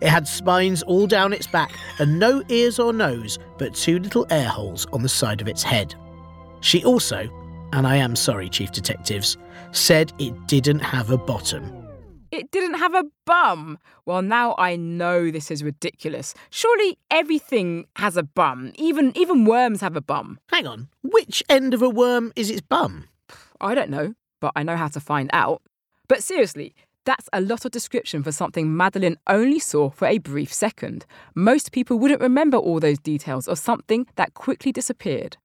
It 0.00 0.08
had 0.08 0.26
spines 0.26 0.82
all 0.84 1.06
down 1.06 1.34
its 1.34 1.46
back 1.46 1.72
and 1.98 2.18
no 2.18 2.42
ears 2.48 2.78
or 2.78 2.94
nose, 2.94 3.38
but 3.58 3.74
two 3.74 3.98
little 3.98 4.26
air 4.30 4.48
holes 4.48 4.86
on 4.94 5.02
the 5.02 5.10
side 5.10 5.42
of 5.42 5.48
its 5.48 5.62
head. 5.62 5.94
She 6.64 6.82
also, 6.82 7.28
and 7.74 7.86
I 7.86 7.96
am 7.96 8.16
sorry, 8.16 8.48
Chief 8.48 8.72
Detectives, 8.72 9.36
said 9.72 10.14
it 10.18 10.46
didn't 10.46 10.78
have 10.78 11.10
a 11.10 11.18
bottom. 11.18 11.70
It 12.30 12.50
didn't 12.50 12.78
have 12.78 12.94
a 12.94 13.04
bum. 13.26 13.78
Well, 14.06 14.22
now 14.22 14.54
I 14.56 14.74
know 14.74 15.30
this 15.30 15.50
is 15.50 15.62
ridiculous. 15.62 16.32
Surely 16.48 16.96
everything 17.10 17.84
has 17.96 18.16
a 18.16 18.22
bum. 18.22 18.72
Even 18.76 19.12
even 19.14 19.44
worms 19.44 19.82
have 19.82 19.94
a 19.94 20.00
bum. 20.00 20.40
Hang 20.48 20.66
on, 20.66 20.88
which 21.02 21.42
end 21.50 21.74
of 21.74 21.82
a 21.82 21.90
worm 21.90 22.32
is 22.34 22.48
its 22.48 22.62
bum? 22.62 23.08
I 23.60 23.74
don't 23.74 23.90
know, 23.90 24.14
but 24.40 24.52
I 24.56 24.62
know 24.62 24.76
how 24.78 24.88
to 24.88 25.00
find 25.00 25.28
out. 25.34 25.60
But 26.08 26.22
seriously, 26.22 26.74
that's 27.04 27.28
a 27.34 27.42
lot 27.42 27.66
of 27.66 27.72
description 27.72 28.22
for 28.22 28.32
something 28.32 28.74
Madeline 28.74 29.18
only 29.26 29.58
saw 29.58 29.90
for 29.90 30.08
a 30.08 30.16
brief 30.16 30.50
second. 30.50 31.04
Most 31.34 31.72
people 31.72 31.98
wouldn't 31.98 32.22
remember 32.22 32.56
all 32.56 32.80
those 32.80 32.98
details 32.98 33.48
of 33.48 33.58
something 33.58 34.06
that 34.16 34.32
quickly 34.32 34.72
disappeared. 34.72 35.36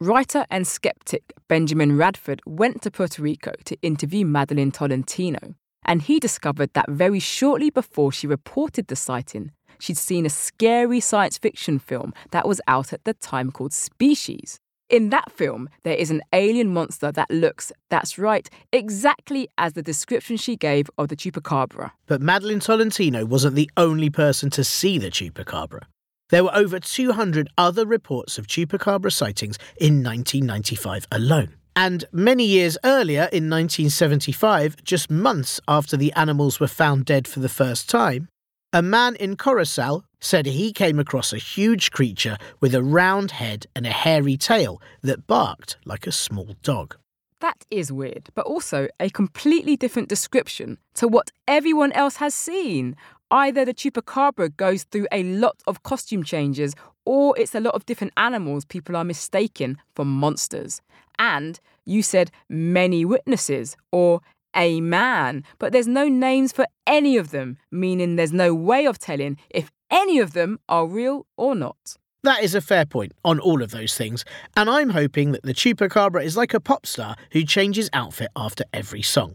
Writer 0.00 0.44
and 0.50 0.66
skeptic 0.66 1.32
Benjamin 1.46 1.96
Radford 1.96 2.42
went 2.44 2.82
to 2.82 2.90
Puerto 2.90 3.22
Rico 3.22 3.52
to 3.64 3.76
interview 3.80 4.26
Madeline 4.26 4.72
Tolentino 4.72 5.54
and 5.84 6.02
he 6.02 6.18
discovered 6.18 6.70
that 6.74 6.90
very 6.90 7.20
shortly 7.20 7.70
before 7.70 8.10
she 8.10 8.26
reported 8.26 8.88
the 8.88 8.96
sighting, 8.96 9.52
she'd 9.78 9.98
seen 9.98 10.26
a 10.26 10.30
scary 10.30 11.00
science 11.00 11.38
fiction 11.38 11.78
film 11.78 12.12
that 12.30 12.48
was 12.48 12.60
out 12.66 12.92
at 12.92 13.04
the 13.04 13.14
time 13.14 13.50
called 13.50 13.72
Species. 13.72 14.58
In 14.90 15.10
that 15.10 15.30
film, 15.32 15.68
there 15.82 15.96
is 15.96 16.10
an 16.10 16.22
alien 16.32 16.72
monster 16.72 17.10
that 17.12 17.30
looks, 17.30 17.72
that's 17.88 18.18
right, 18.18 18.48
exactly 18.72 19.48
as 19.56 19.72
the 19.72 19.82
description 19.82 20.36
she 20.36 20.56
gave 20.56 20.90
of 20.98 21.08
the 21.08 21.16
chupacabra. 21.16 21.90
But 22.06 22.20
Madeline 22.20 22.60
Tolentino 22.60 23.24
wasn't 23.24 23.56
the 23.56 23.70
only 23.76 24.10
person 24.10 24.50
to 24.50 24.64
see 24.64 24.98
the 24.98 25.10
chupacabra. 25.10 25.82
There 26.30 26.44
were 26.44 26.54
over 26.54 26.80
200 26.80 27.48
other 27.58 27.86
reports 27.86 28.38
of 28.38 28.46
chupacabra 28.46 29.12
sightings 29.12 29.58
in 29.78 30.02
1995 30.02 31.06
alone. 31.12 31.54
And 31.76 32.04
many 32.12 32.44
years 32.44 32.78
earlier, 32.84 33.28
in 33.32 33.50
1975, 33.50 34.82
just 34.84 35.10
months 35.10 35.60
after 35.66 35.96
the 35.96 36.12
animals 36.12 36.60
were 36.60 36.68
found 36.68 37.04
dead 37.04 37.26
for 37.26 37.40
the 37.40 37.48
first 37.48 37.90
time, 37.90 38.28
a 38.72 38.80
man 38.80 39.16
in 39.16 39.36
Corozal 39.36 40.02
said 40.20 40.46
he 40.46 40.72
came 40.72 40.98
across 40.98 41.32
a 41.32 41.38
huge 41.38 41.90
creature 41.90 42.38
with 42.60 42.74
a 42.74 42.82
round 42.82 43.32
head 43.32 43.66
and 43.76 43.86
a 43.86 43.90
hairy 43.90 44.36
tail 44.36 44.80
that 45.02 45.26
barked 45.26 45.76
like 45.84 46.06
a 46.06 46.12
small 46.12 46.56
dog. 46.62 46.96
That 47.40 47.64
is 47.70 47.92
weird, 47.92 48.30
but 48.34 48.46
also 48.46 48.88
a 48.98 49.10
completely 49.10 49.76
different 49.76 50.08
description 50.08 50.78
to 50.94 51.06
what 51.06 51.30
everyone 51.46 51.92
else 51.92 52.16
has 52.16 52.34
seen. 52.34 52.96
Either 53.30 53.64
the 53.64 53.74
chupacabra 53.74 54.56
goes 54.56 54.84
through 54.84 55.06
a 55.10 55.22
lot 55.22 55.62
of 55.66 55.82
costume 55.82 56.22
changes, 56.22 56.74
or 57.04 57.36
it's 57.38 57.54
a 57.54 57.60
lot 57.60 57.74
of 57.74 57.86
different 57.86 58.12
animals 58.16 58.64
people 58.64 58.96
are 58.96 59.04
mistaken 59.04 59.76
for 59.94 60.04
monsters. 60.04 60.80
And 61.18 61.58
you 61.84 62.02
said 62.02 62.30
many 62.48 63.04
witnesses 63.04 63.76
or 63.92 64.20
a 64.54 64.80
man, 64.80 65.44
but 65.58 65.72
there's 65.72 65.88
no 65.88 66.08
names 66.08 66.52
for 66.52 66.66
any 66.86 67.16
of 67.16 67.30
them, 67.30 67.58
meaning 67.70 68.16
there's 68.16 68.32
no 68.32 68.54
way 68.54 68.86
of 68.86 68.98
telling 68.98 69.36
if 69.50 69.70
any 69.90 70.18
of 70.18 70.32
them 70.32 70.58
are 70.68 70.86
real 70.86 71.26
or 71.36 71.54
not. 71.54 71.96
That 72.22 72.42
is 72.42 72.54
a 72.54 72.60
fair 72.60 72.86
point 72.86 73.12
on 73.24 73.38
all 73.38 73.62
of 73.62 73.70
those 73.70 73.94
things, 73.96 74.24
and 74.56 74.70
I'm 74.70 74.90
hoping 74.90 75.32
that 75.32 75.42
the 75.42 75.52
Chupacabra 75.52 76.24
is 76.24 76.36
like 76.36 76.54
a 76.54 76.60
pop 76.60 76.86
star 76.86 77.16
who 77.32 77.44
changes 77.44 77.90
outfit 77.92 78.28
after 78.34 78.64
every 78.72 79.02
song. 79.02 79.34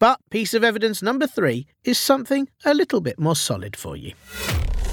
But 0.00 0.18
piece 0.30 0.54
of 0.54 0.64
evidence 0.64 1.02
number 1.02 1.26
three 1.26 1.66
is 1.84 1.98
something 1.98 2.48
a 2.64 2.72
little 2.72 3.02
bit 3.02 3.18
more 3.18 3.36
solid 3.36 3.76
for 3.76 3.98
you. 3.98 4.14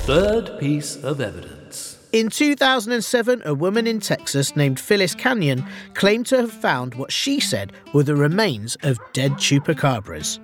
Third 0.04 0.60
piece 0.60 1.02
of 1.02 1.22
evidence. 1.22 1.98
In 2.12 2.30
2007, 2.30 3.42
a 3.46 3.54
woman 3.54 3.88
in 3.88 4.02
Texas 4.02 4.58
named 4.58 4.82
Phyllis 4.82 5.16
Canion 5.16 5.66
claimed 5.94 6.26
to 6.28 6.38
have 6.38 6.52
found 6.52 6.96
what 6.96 7.14
she 7.14 7.40
said 7.40 7.72
were 7.94 8.04
the 8.04 8.18
remains 8.18 8.76
of 8.84 9.00
dead 9.14 9.34
chupacabras. 9.34 10.40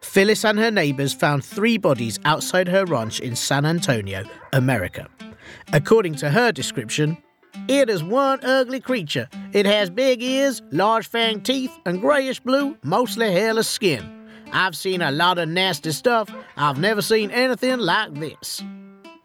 Phyllis 0.00 0.44
and 0.44 0.58
her 0.58 0.72
neighbours 0.72 1.12
found 1.12 1.44
three 1.44 1.78
bodies 1.78 2.18
outside 2.24 2.66
her 2.66 2.84
ranch 2.86 3.20
in 3.20 3.36
San 3.36 3.64
Antonio, 3.64 4.24
America. 4.52 5.06
According 5.72 6.16
to 6.16 6.30
her 6.30 6.50
description, 6.50 7.16
it 7.68 7.90
is 7.90 8.02
one 8.02 8.40
ugly 8.44 8.80
creature. 8.80 9.28
It 9.52 9.66
has 9.66 9.90
big 9.90 10.22
ears, 10.22 10.62
large 10.70 11.06
fang 11.06 11.40
teeth, 11.40 11.72
and 11.86 12.00
grayish 12.00 12.40
blue, 12.40 12.76
mostly 12.82 13.30
hairless 13.32 13.68
skin. 13.68 14.04
I've 14.52 14.76
seen 14.76 15.02
a 15.02 15.10
lot 15.10 15.38
of 15.38 15.48
nasty 15.48 15.92
stuff. 15.92 16.28
I've 16.56 16.78
never 16.78 17.02
seen 17.02 17.30
anything 17.30 17.78
like 17.78 18.14
this. 18.14 18.62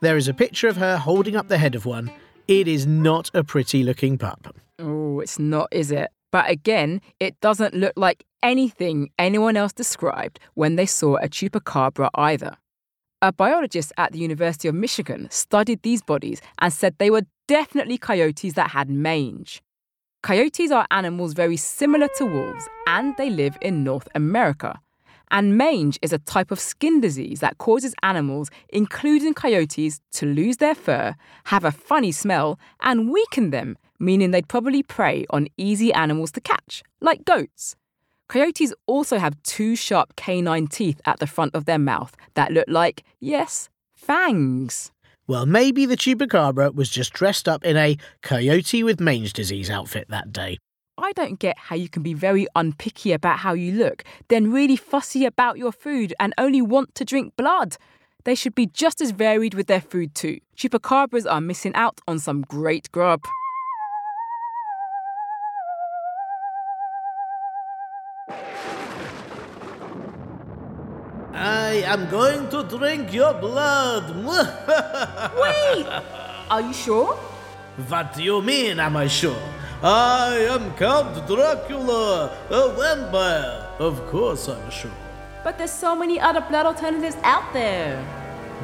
There 0.01 0.17
is 0.17 0.27
a 0.27 0.33
picture 0.33 0.67
of 0.67 0.77
her 0.77 0.97
holding 0.97 1.35
up 1.35 1.47
the 1.47 1.57
head 1.57 1.75
of 1.75 1.85
one. 1.85 2.11
It 2.47 2.67
is 2.67 2.85
not 2.85 3.31
a 3.33 3.43
pretty 3.43 3.83
looking 3.83 4.17
pup. 4.17 4.55
Oh, 4.77 5.19
it's 5.19 5.39
not, 5.39 5.67
is 5.71 5.91
it? 5.91 6.11
But 6.31 6.49
again, 6.49 7.01
it 7.19 7.39
doesn't 7.39 7.73
look 7.73 7.93
like 7.95 8.23
anything 8.43 9.09
anyone 9.17 9.57
else 9.57 9.73
described 9.73 10.39
when 10.53 10.75
they 10.75 10.85
saw 10.85 11.15
a 11.15 11.27
chupacabra 11.27 12.09
either. 12.13 12.57
A 13.21 13.31
biologist 13.31 13.93
at 13.97 14.11
the 14.11 14.19
University 14.19 14.67
of 14.67 14.75
Michigan 14.75 15.27
studied 15.31 15.81
these 15.81 16.03
bodies 16.03 16.41
and 16.59 16.71
said 16.71 16.95
they 16.99 17.09
were 17.09 17.23
definitely 17.47 17.97
coyotes 17.97 18.53
that 18.53 18.71
had 18.71 18.89
mange. 18.89 19.61
Coyotes 20.23 20.71
are 20.71 20.87
animals 20.89 21.33
very 21.33 21.57
similar 21.57 22.07
to 22.17 22.25
wolves 22.25 22.67
and 22.87 23.15
they 23.17 23.29
live 23.29 23.57
in 23.61 23.83
North 23.83 24.07
America. 24.15 24.79
And 25.31 25.57
mange 25.57 25.99
is 26.01 26.13
a 26.13 26.19
type 26.19 26.51
of 26.51 26.59
skin 26.59 27.01
disease 27.01 27.39
that 27.39 27.57
causes 27.57 27.95
animals, 28.03 28.49
including 28.69 29.33
coyotes, 29.33 29.99
to 30.13 30.25
lose 30.25 30.57
their 30.57 30.75
fur, 30.75 31.15
have 31.45 31.65
a 31.65 31.71
funny 31.71 32.11
smell, 32.11 32.59
and 32.81 33.11
weaken 33.11 33.49
them, 33.49 33.77
meaning 33.99 34.31
they'd 34.31 34.47
probably 34.47 34.83
prey 34.83 35.25
on 35.31 35.47
easy 35.57 35.91
animals 35.93 36.31
to 36.33 36.41
catch, 36.41 36.83
like 37.01 37.25
goats. 37.25 37.75
Coyotes 38.27 38.73
also 38.87 39.17
have 39.17 39.41
two 39.43 39.75
sharp 39.75 40.15
canine 40.15 40.67
teeth 40.67 41.01
at 41.05 41.19
the 41.19 41.27
front 41.27 41.53
of 41.53 41.65
their 41.65 41.79
mouth 41.79 42.15
that 42.33 42.51
look 42.51 42.65
like, 42.67 43.03
yes, 43.19 43.69
fangs. 43.93 44.91
Well, 45.27 45.47
maybe 45.47 45.87
the 45.87 45.97
chupacabra 45.97 46.75
was 46.75 46.87
just 46.87 47.11
dressed 47.11 47.49
up 47.49 47.65
in 47.65 47.77
a 47.77 47.97
coyote 48.21 48.83
with 48.83 48.99
mange 48.99 49.33
disease 49.33 49.71
outfit 49.71 50.07
that 50.09 50.31
day. 50.31 50.59
I 50.99 51.13
don't 51.13 51.39
get 51.39 51.57
how 51.57 51.75
you 51.75 51.89
can 51.89 52.03
be 52.03 52.13
very 52.13 52.47
unpicky 52.55 53.11
about 53.11 53.39
how 53.39 53.53
you 53.53 53.73
look, 53.73 54.03
then 54.27 54.51
really 54.51 54.75
fussy 54.75 55.25
about 55.25 55.57
your 55.57 55.71
food 55.71 56.13
and 56.19 56.33
only 56.37 56.61
want 56.61 56.93
to 56.95 57.05
drink 57.05 57.33
blood. 57.37 57.77
They 58.23 58.35
should 58.35 58.53
be 58.53 58.67
just 58.67 59.01
as 59.01 59.11
varied 59.11 59.55
with 59.55 59.65
their 59.65 59.81
food 59.81 60.13
too. 60.13 60.41
Chupacabras 60.55 61.29
are 61.29 61.41
missing 61.41 61.73
out 61.73 61.99
on 62.07 62.19
some 62.19 62.43
great 62.43 62.91
grub. 62.91 63.21
I 71.35 71.83
am 71.83 72.09
going 72.09 72.47
to 72.49 72.63
drink 72.63 73.11
your 73.13 73.33
blood. 73.33 74.07
Wait! 75.35 75.85
Are 76.49 76.61
you 76.61 76.71
sure? 76.73 77.13
What 77.89 78.13
do 78.15 78.23
you 78.23 78.41
mean, 78.41 78.79
am 78.79 78.95
I 78.95 79.07
sure? 79.07 79.35
I 79.83 80.47
am 80.49 80.73
Count 80.75 81.27
Dracula, 81.27 82.31
a 82.49 82.69
vampire. 82.71 83.67
Of 83.79 84.07
course 84.07 84.47
I'm 84.47 84.71
sure. 84.71 84.95
But 85.43 85.57
there's 85.57 85.71
so 85.75 85.93
many 85.93 86.21
other 86.21 86.39
blood 86.39 86.65
alternatives 86.65 87.17
out 87.23 87.51
there. 87.51 87.99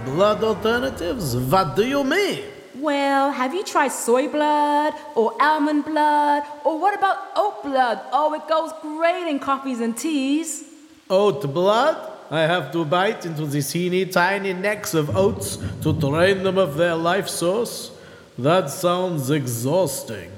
Blood 0.06 0.42
alternatives? 0.42 1.36
What 1.36 1.76
do 1.76 1.86
you 1.86 2.06
mean? 2.06 2.46
Well, 2.76 3.34
have 3.34 3.54
you 3.54 3.66
tried 3.66 3.92
soy 3.92 4.30
blood 4.30 4.94
or 5.16 5.36
almond 5.42 5.84
blood? 5.84 6.44
Or 6.64 6.80
what 6.80 6.98
about 6.98 7.18
oat 7.36 7.64
blood? 7.64 8.00
Oh, 8.14 8.34
it 8.34 8.48
goes 8.48 8.72
great 8.82 9.28
in 9.30 9.40
coffees 9.40 9.82
and 9.82 9.96
teas. 9.98 10.64
Oat 11.10 11.54
blood? 11.54 12.11
I 12.32 12.44
have 12.44 12.72
to 12.72 12.86
bite 12.86 13.26
into 13.26 13.46
the 13.46 13.62
teeny 13.62 14.06
tiny 14.06 14.54
necks 14.54 14.94
of 14.94 15.18
oats 15.18 15.58
to 15.82 15.92
drain 15.92 16.44
them 16.44 16.58
of 16.58 16.78
their 16.78 16.96
life 16.96 17.28
source? 17.28 17.92
That 18.38 18.70
sounds 18.70 19.30
exhausting. 19.30 20.32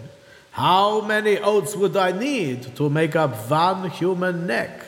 How 0.50 1.02
many 1.02 1.38
oats 1.38 1.76
would 1.76 1.96
I 1.96 2.12
need 2.12 2.76
to 2.78 2.90
make 2.90 3.16
up 3.16 3.36
one 3.48 3.92
human 3.92 4.48
neck? 4.48 4.82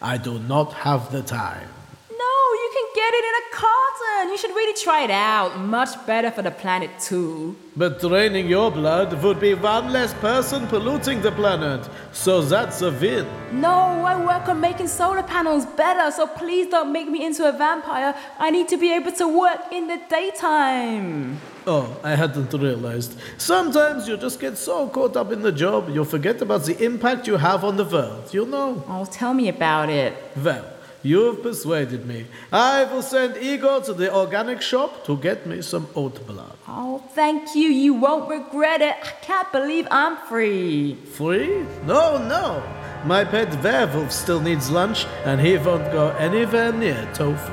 I 0.00 0.18
do 0.18 0.38
not 0.38 0.72
have 0.86 1.10
the 1.10 1.22
time. 1.22 1.68
No, 2.10 2.34
you 2.62 2.70
can 2.76 2.88
get 2.94 3.01
it 3.12 3.24
in 3.30 3.34
a 3.42 3.56
carton. 3.56 4.30
You 4.30 4.38
should 4.38 4.50
really 4.50 4.74
try 4.74 5.02
it 5.04 5.10
out. 5.10 5.58
Much 5.58 6.06
better 6.06 6.30
for 6.30 6.42
the 6.42 6.50
planet, 6.50 6.90
too. 6.98 7.56
But 7.76 8.00
draining 8.00 8.48
your 8.48 8.70
blood 8.70 9.22
would 9.22 9.40
be 9.40 9.54
one 9.54 9.92
less 9.92 10.12
person 10.14 10.66
polluting 10.66 11.22
the 11.22 11.32
planet, 11.32 11.88
so 12.12 12.42
that's 12.42 12.82
a 12.82 12.90
win. 12.90 13.26
No, 13.52 13.70
I 13.70 14.14
work 14.24 14.48
on 14.48 14.60
making 14.60 14.88
solar 14.88 15.22
panels 15.22 15.64
better, 15.64 16.10
so 16.10 16.26
please 16.26 16.66
don't 16.68 16.92
make 16.92 17.08
me 17.08 17.24
into 17.24 17.48
a 17.48 17.52
vampire. 17.52 18.14
I 18.38 18.50
need 18.50 18.68
to 18.68 18.76
be 18.76 18.92
able 18.92 19.12
to 19.12 19.26
work 19.26 19.60
in 19.72 19.86
the 19.86 19.98
daytime. 20.10 21.40
Oh, 21.66 21.96
I 22.02 22.16
hadn't 22.16 22.52
realized. 22.52 23.16
Sometimes 23.38 24.08
you 24.08 24.16
just 24.16 24.40
get 24.40 24.58
so 24.58 24.88
caught 24.88 25.16
up 25.16 25.32
in 25.32 25.42
the 25.42 25.52
job, 25.52 25.88
you 25.88 26.04
forget 26.04 26.42
about 26.42 26.64
the 26.64 26.76
impact 26.84 27.26
you 27.26 27.36
have 27.36 27.64
on 27.64 27.76
the 27.76 27.84
world, 27.84 28.34
you 28.34 28.44
know? 28.46 28.84
Oh, 28.88 29.04
tell 29.04 29.32
me 29.32 29.48
about 29.48 29.88
it. 29.88 30.12
Well, 30.36 30.66
you've 31.02 31.42
persuaded 31.42 32.06
me. 32.06 32.26
I 32.52 32.84
will 32.84 33.02
send 33.02 33.36
Igor 33.36 33.80
to 33.82 33.92
the 33.92 34.14
organic 34.14 34.62
shop 34.62 35.04
to 35.06 35.16
get 35.16 35.46
me 35.46 35.62
some 35.62 35.88
oat 35.94 36.26
blood. 36.26 36.56
Oh, 36.68 37.02
thank 37.14 37.54
you. 37.54 37.68
You 37.68 37.94
won't 37.94 38.28
regret 38.30 38.80
it. 38.80 38.96
I 39.02 39.12
can't 39.22 39.50
believe 39.52 39.86
I'm 39.90 40.16
free. 40.28 40.94
Free? 41.14 41.64
No, 41.84 42.18
no. 42.18 42.62
My 43.04 43.24
pet 43.24 43.62
werewolf 43.62 44.12
still 44.12 44.40
needs 44.40 44.70
lunch, 44.70 45.06
and 45.24 45.40
he 45.40 45.58
won't 45.58 45.90
go 45.92 46.10
anywhere 46.10 46.72
near 46.72 47.08
tofu. 47.12 47.52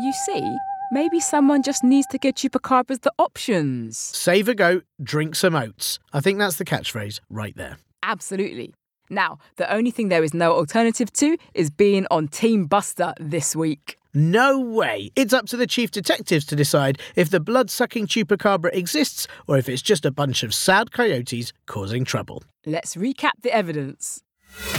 You 0.00 0.12
see, 0.14 0.56
maybe 0.90 1.20
someone 1.20 1.62
just 1.62 1.82
needs 1.84 2.06
to 2.08 2.18
give 2.18 2.34
chupacabras 2.34 3.02
the 3.02 3.12
options. 3.18 3.98
Save 3.98 4.48
a 4.48 4.54
goat, 4.54 4.84
drink 5.02 5.34
some 5.34 5.54
oats. 5.54 5.98
I 6.12 6.20
think 6.20 6.38
that's 6.38 6.56
the 6.56 6.64
catchphrase 6.64 7.20
right 7.28 7.56
there. 7.56 7.78
Absolutely. 8.02 8.74
Now, 9.10 9.38
the 9.56 9.72
only 9.72 9.90
thing 9.90 10.08
there 10.08 10.22
is 10.22 10.34
no 10.34 10.52
alternative 10.52 11.12
to 11.14 11.36
is 11.54 11.68
being 11.70 12.06
on 12.10 12.28
Team 12.28 12.66
Buster 12.66 13.12
this 13.18 13.56
week. 13.56 13.96
No 14.12 14.58
way! 14.58 15.10
It's 15.14 15.32
up 15.32 15.46
to 15.46 15.56
the 15.56 15.68
chief 15.68 15.92
detectives 15.92 16.44
to 16.46 16.56
decide 16.56 17.00
if 17.14 17.30
the 17.30 17.38
blood 17.38 17.70
sucking 17.70 18.08
chupacabra 18.08 18.74
exists 18.74 19.28
or 19.46 19.56
if 19.56 19.68
it's 19.68 19.82
just 19.82 20.04
a 20.04 20.10
bunch 20.10 20.42
of 20.42 20.52
sad 20.52 20.90
coyotes 20.90 21.52
causing 21.66 22.04
trouble. 22.04 22.42
Let's 22.66 22.96
recap 22.96 23.32
the 23.42 23.52
evidence. 23.52 24.22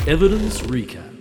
Evidence 0.05 0.61
recap. 0.61 1.20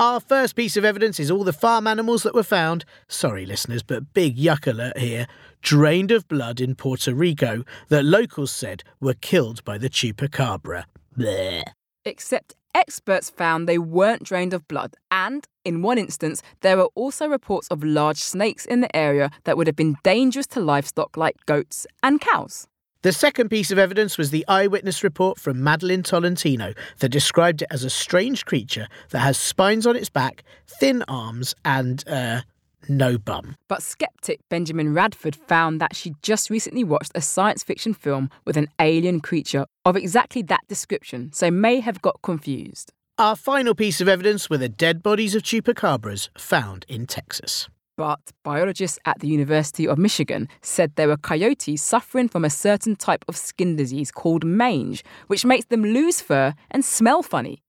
Our 0.00 0.18
first 0.18 0.56
piece 0.56 0.76
of 0.76 0.84
evidence 0.84 1.20
is 1.20 1.30
all 1.30 1.44
the 1.44 1.52
farm 1.52 1.86
animals 1.86 2.24
that 2.24 2.34
were 2.34 2.42
found, 2.42 2.84
sorry 3.06 3.46
listeners, 3.46 3.84
but 3.84 4.12
big 4.12 4.36
yuck 4.36 4.66
alert 4.66 4.98
here, 4.98 5.28
drained 5.62 6.10
of 6.10 6.26
blood 6.26 6.60
in 6.60 6.74
Puerto 6.74 7.14
Rico 7.14 7.62
that 7.90 8.04
locals 8.04 8.50
said 8.50 8.82
were 9.00 9.14
killed 9.14 9.64
by 9.64 9.78
the 9.78 9.88
chupacabra. 9.88 10.84
Bleh. 11.16 11.62
Except 12.04 12.56
experts 12.74 13.30
found 13.30 13.68
they 13.68 13.78
weren't 13.78 14.24
drained 14.24 14.52
of 14.52 14.66
blood, 14.66 14.96
and 15.12 15.46
in 15.64 15.80
one 15.80 15.96
instance, 15.96 16.42
there 16.60 16.76
were 16.76 16.90
also 16.96 17.28
reports 17.28 17.68
of 17.68 17.84
large 17.84 18.18
snakes 18.18 18.66
in 18.66 18.80
the 18.80 18.94
area 18.96 19.30
that 19.44 19.56
would 19.56 19.68
have 19.68 19.76
been 19.76 19.96
dangerous 20.02 20.48
to 20.48 20.60
livestock 20.60 21.16
like 21.16 21.36
goats 21.46 21.86
and 22.02 22.20
cows. 22.20 22.66
The 23.04 23.12
second 23.12 23.50
piece 23.50 23.70
of 23.70 23.78
evidence 23.78 24.16
was 24.16 24.30
the 24.30 24.46
eyewitness 24.48 25.04
report 25.04 25.38
from 25.38 25.62
Madeline 25.62 26.02
Tolentino 26.02 26.72
that 27.00 27.10
described 27.10 27.60
it 27.60 27.68
as 27.70 27.84
a 27.84 27.90
strange 27.90 28.46
creature 28.46 28.88
that 29.10 29.18
has 29.18 29.36
spines 29.36 29.86
on 29.86 29.94
its 29.94 30.08
back, 30.08 30.42
thin 30.66 31.04
arms, 31.06 31.54
and, 31.66 32.02
uh, 32.08 32.40
no 32.88 33.18
bum. 33.18 33.56
But 33.68 33.82
skeptic 33.82 34.40
Benjamin 34.48 34.94
Radford 34.94 35.36
found 35.36 35.82
that 35.82 35.94
she 35.94 36.14
just 36.22 36.48
recently 36.48 36.82
watched 36.82 37.12
a 37.14 37.20
science 37.20 37.62
fiction 37.62 37.92
film 37.92 38.30
with 38.46 38.56
an 38.56 38.68
alien 38.78 39.20
creature 39.20 39.66
of 39.84 39.96
exactly 39.98 40.40
that 40.40 40.66
description, 40.66 41.30
so 41.34 41.50
may 41.50 41.80
have 41.80 42.00
got 42.00 42.22
confused. 42.22 42.90
Our 43.18 43.36
final 43.36 43.74
piece 43.74 44.00
of 44.00 44.08
evidence 44.08 44.48
were 44.48 44.56
the 44.56 44.70
dead 44.70 45.02
bodies 45.02 45.34
of 45.34 45.42
chupacabras 45.42 46.30
found 46.38 46.86
in 46.88 47.06
Texas. 47.06 47.68
But 47.96 48.32
biologists 48.42 48.98
at 49.04 49.20
the 49.20 49.28
University 49.28 49.86
of 49.86 49.98
Michigan 49.98 50.48
said 50.62 50.96
there 50.96 51.06
were 51.06 51.16
coyotes 51.16 51.80
suffering 51.80 52.28
from 52.28 52.44
a 52.44 52.50
certain 52.50 52.96
type 52.96 53.24
of 53.28 53.36
skin 53.36 53.76
disease 53.76 54.10
called 54.10 54.44
mange, 54.44 55.04
which 55.28 55.44
makes 55.44 55.66
them 55.66 55.82
lose 55.82 56.20
fur 56.20 56.54
and 56.72 56.84
smell 56.84 57.22
funny. 57.22 57.62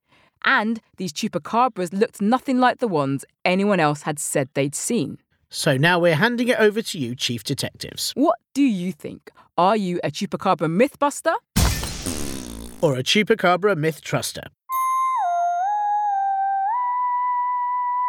And 0.43 0.81
these 0.97 1.13
chupacabras 1.13 1.93
looked 1.93 2.21
nothing 2.21 2.59
like 2.59 2.79
the 2.79 2.87
ones 2.87 3.23
anyone 3.43 3.79
else 3.79 4.01
had 4.03 4.17
said 4.19 4.49
they'd 4.53 4.75
seen. 4.75 5.19
So 5.49 5.77
now 5.77 5.99
we're 5.99 6.15
handing 6.15 6.47
it 6.47 6.59
over 6.59 6.81
to 6.81 6.99
you, 6.99 7.15
Chief 7.15 7.43
Detectives. 7.43 8.11
What 8.15 8.39
do 8.53 8.63
you 8.63 8.91
think? 8.91 9.29
Are 9.57 9.77
you 9.77 9.99
a 10.03 10.09
chupacabra 10.09 10.67
mythbuster? 10.69 11.35
Or 12.81 12.97
a 12.97 13.03
chupacabra 13.03 13.77
myth 13.77 14.03
truster. 14.03 14.47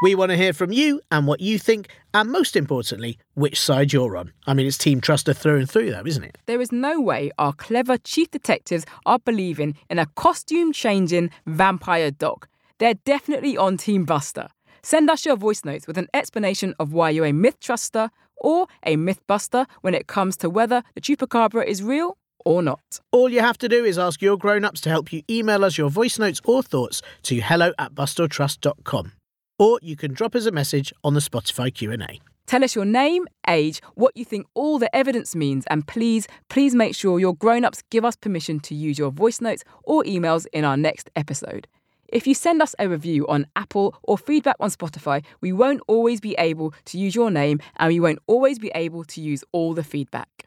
We 0.03 0.15
want 0.15 0.31
to 0.31 0.37
hear 0.37 0.53
from 0.53 0.73
you 0.73 1.01
and 1.11 1.27
what 1.27 1.41
you 1.41 1.59
think, 1.59 1.89
and 2.13 2.31
most 2.31 2.55
importantly, 2.55 3.19
which 3.33 3.59
side 3.59 3.95
you're 3.95 4.19
on. 4.19 4.31
I 4.47 4.53
mean, 4.53 4.67
it's 4.67 4.77
Team 4.77 5.01
Truster 5.01 5.35
through 5.35 5.61
and 5.61 5.71
through, 5.71 5.91
though, 5.91 6.05
isn't 6.05 6.23
it? 6.23 6.37
There 6.45 6.61
is 6.61 6.71
no 6.71 7.01
way 7.01 7.31
our 7.39 7.55
clever 7.55 7.97
chief 7.97 8.31
detectives 8.31 8.85
are 9.07 9.19
believing 9.19 9.75
in 9.89 9.99
a 9.99 10.05
costume 10.05 10.75
changing 10.75 11.31
vampire 11.47 12.11
dog. 12.11 12.47
They're 12.79 13.01
definitely 13.07 13.57
on 13.57 13.79
Team 13.79 14.05
Buster. 14.05 14.49
Send 14.83 15.09
us 15.09 15.25
your 15.25 15.37
voice 15.37 15.65
notes 15.65 15.87
with 15.87 15.97
an 15.97 16.09
explanation 16.13 16.75
of 16.79 16.93
why 16.93 17.09
you're 17.09 17.25
a 17.25 17.33
myth 17.33 17.59
truster 17.59 18.11
or 18.37 18.67
a 18.85 18.97
myth 18.97 19.27
buster 19.27 19.67
when 19.81 19.95
it 19.95 20.09
comes 20.09 20.37
to 20.37 20.51
whether 20.51 20.83
the 20.95 21.01
chupacabra 21.01 21.67
is 21.67 21.83
real 21.83 22.19
or 22.45 22.61
not. 22.61 23.01
All 23.13 23.31
you 23.31 23.41
have 23.41 23.57
to 23.59 23.69
do 23.69 23.83
is 23.87 23.99
ask 23.99 24.21
your 24.21 24.37
grown 24.37 24.63
ups 24.63 24.83
to 24.83 24.91
help 24.91 25.11
you 25.11 25.23
email 25.31 25.65
us 25.65 25.79
your 25.79 25.89
voice 25.89 26.19
notes 26.19 26.43
or 26.45 26.63
thoughts 26.63 27.01
to 27.23 27.41
hello 27.41 27.73
at 27.79 27.95
bustortrust.com. 27.95 29.13
Or 29.59 29.79
you 29.83 29.97
can 29.97 30.13
drop 30.13 30.35
us 30.35 30.47
a 30.47 30.51
message 30.51 30.93
on 31.03 31.15
the 31.15 31.21
Spotify 31.21 31.73
Q&A. 31.73 32.21
Tell 32.47 32.63
us 32.63 32.75
your 32.75 32.85
name, 32.85 33.27
age, 33.49 33.81
what 33.95 34.17
you 34.17 34.25
think 34.25 34.47
all 34.55 34.79
the 34.79 34.95
evidence 34.95 35.35
means, 35.35 35.65
and 35.69 35.87
please, 35.87 36.29
please 36.49 36.75
make 36.75 36.95
sure 36.95 37.19
your 37.19 37.35
grown 37.35 37.65
ups 37.65 37.83
give 37.91 38.05
us 38.05 38.15
permission 38.17 38.61
to 38.61 38.75
use 38.75 38.99
your 38.99 39.11
voice 39.11 39.41
notes 39.41 39.65
or 39.83 40.05
emails 40.05 40.47
in 40.53 40.65
our 40.65 40.77
next 40.77 41.11
episode. 41.17 41.67
If 42.09 42.27
you 42.27 42.35
send 42.35 42.63
us 42.63 42.75
a 42.79 42.89
review 42.89 43.27
on 43.27 43.47
Apple 43.57 43.97
or 44.05 44.17
feedback 44.17 44.57
on 44.61 44.71
Spotify, 44.71 45.25
we 45.41 45.53
won't 45.53 45.81
always 45.89 46.21
be 46.21 46.37
able 46.39 46.73
to 46.85 46.99
use 46.99 47.17
your 47.17 47.33
name 47.33 47.59
and 47.79 47.89
we 47.89 47.99
won't 47.99 48.21
always 48.29 48.61
be 48.61 48.71
able 48.77 49.03
to 49.05 49.21
use 49.21 49.43
all 49.51 49.75
the 49.75 49.83
feedback. 49.83 50.47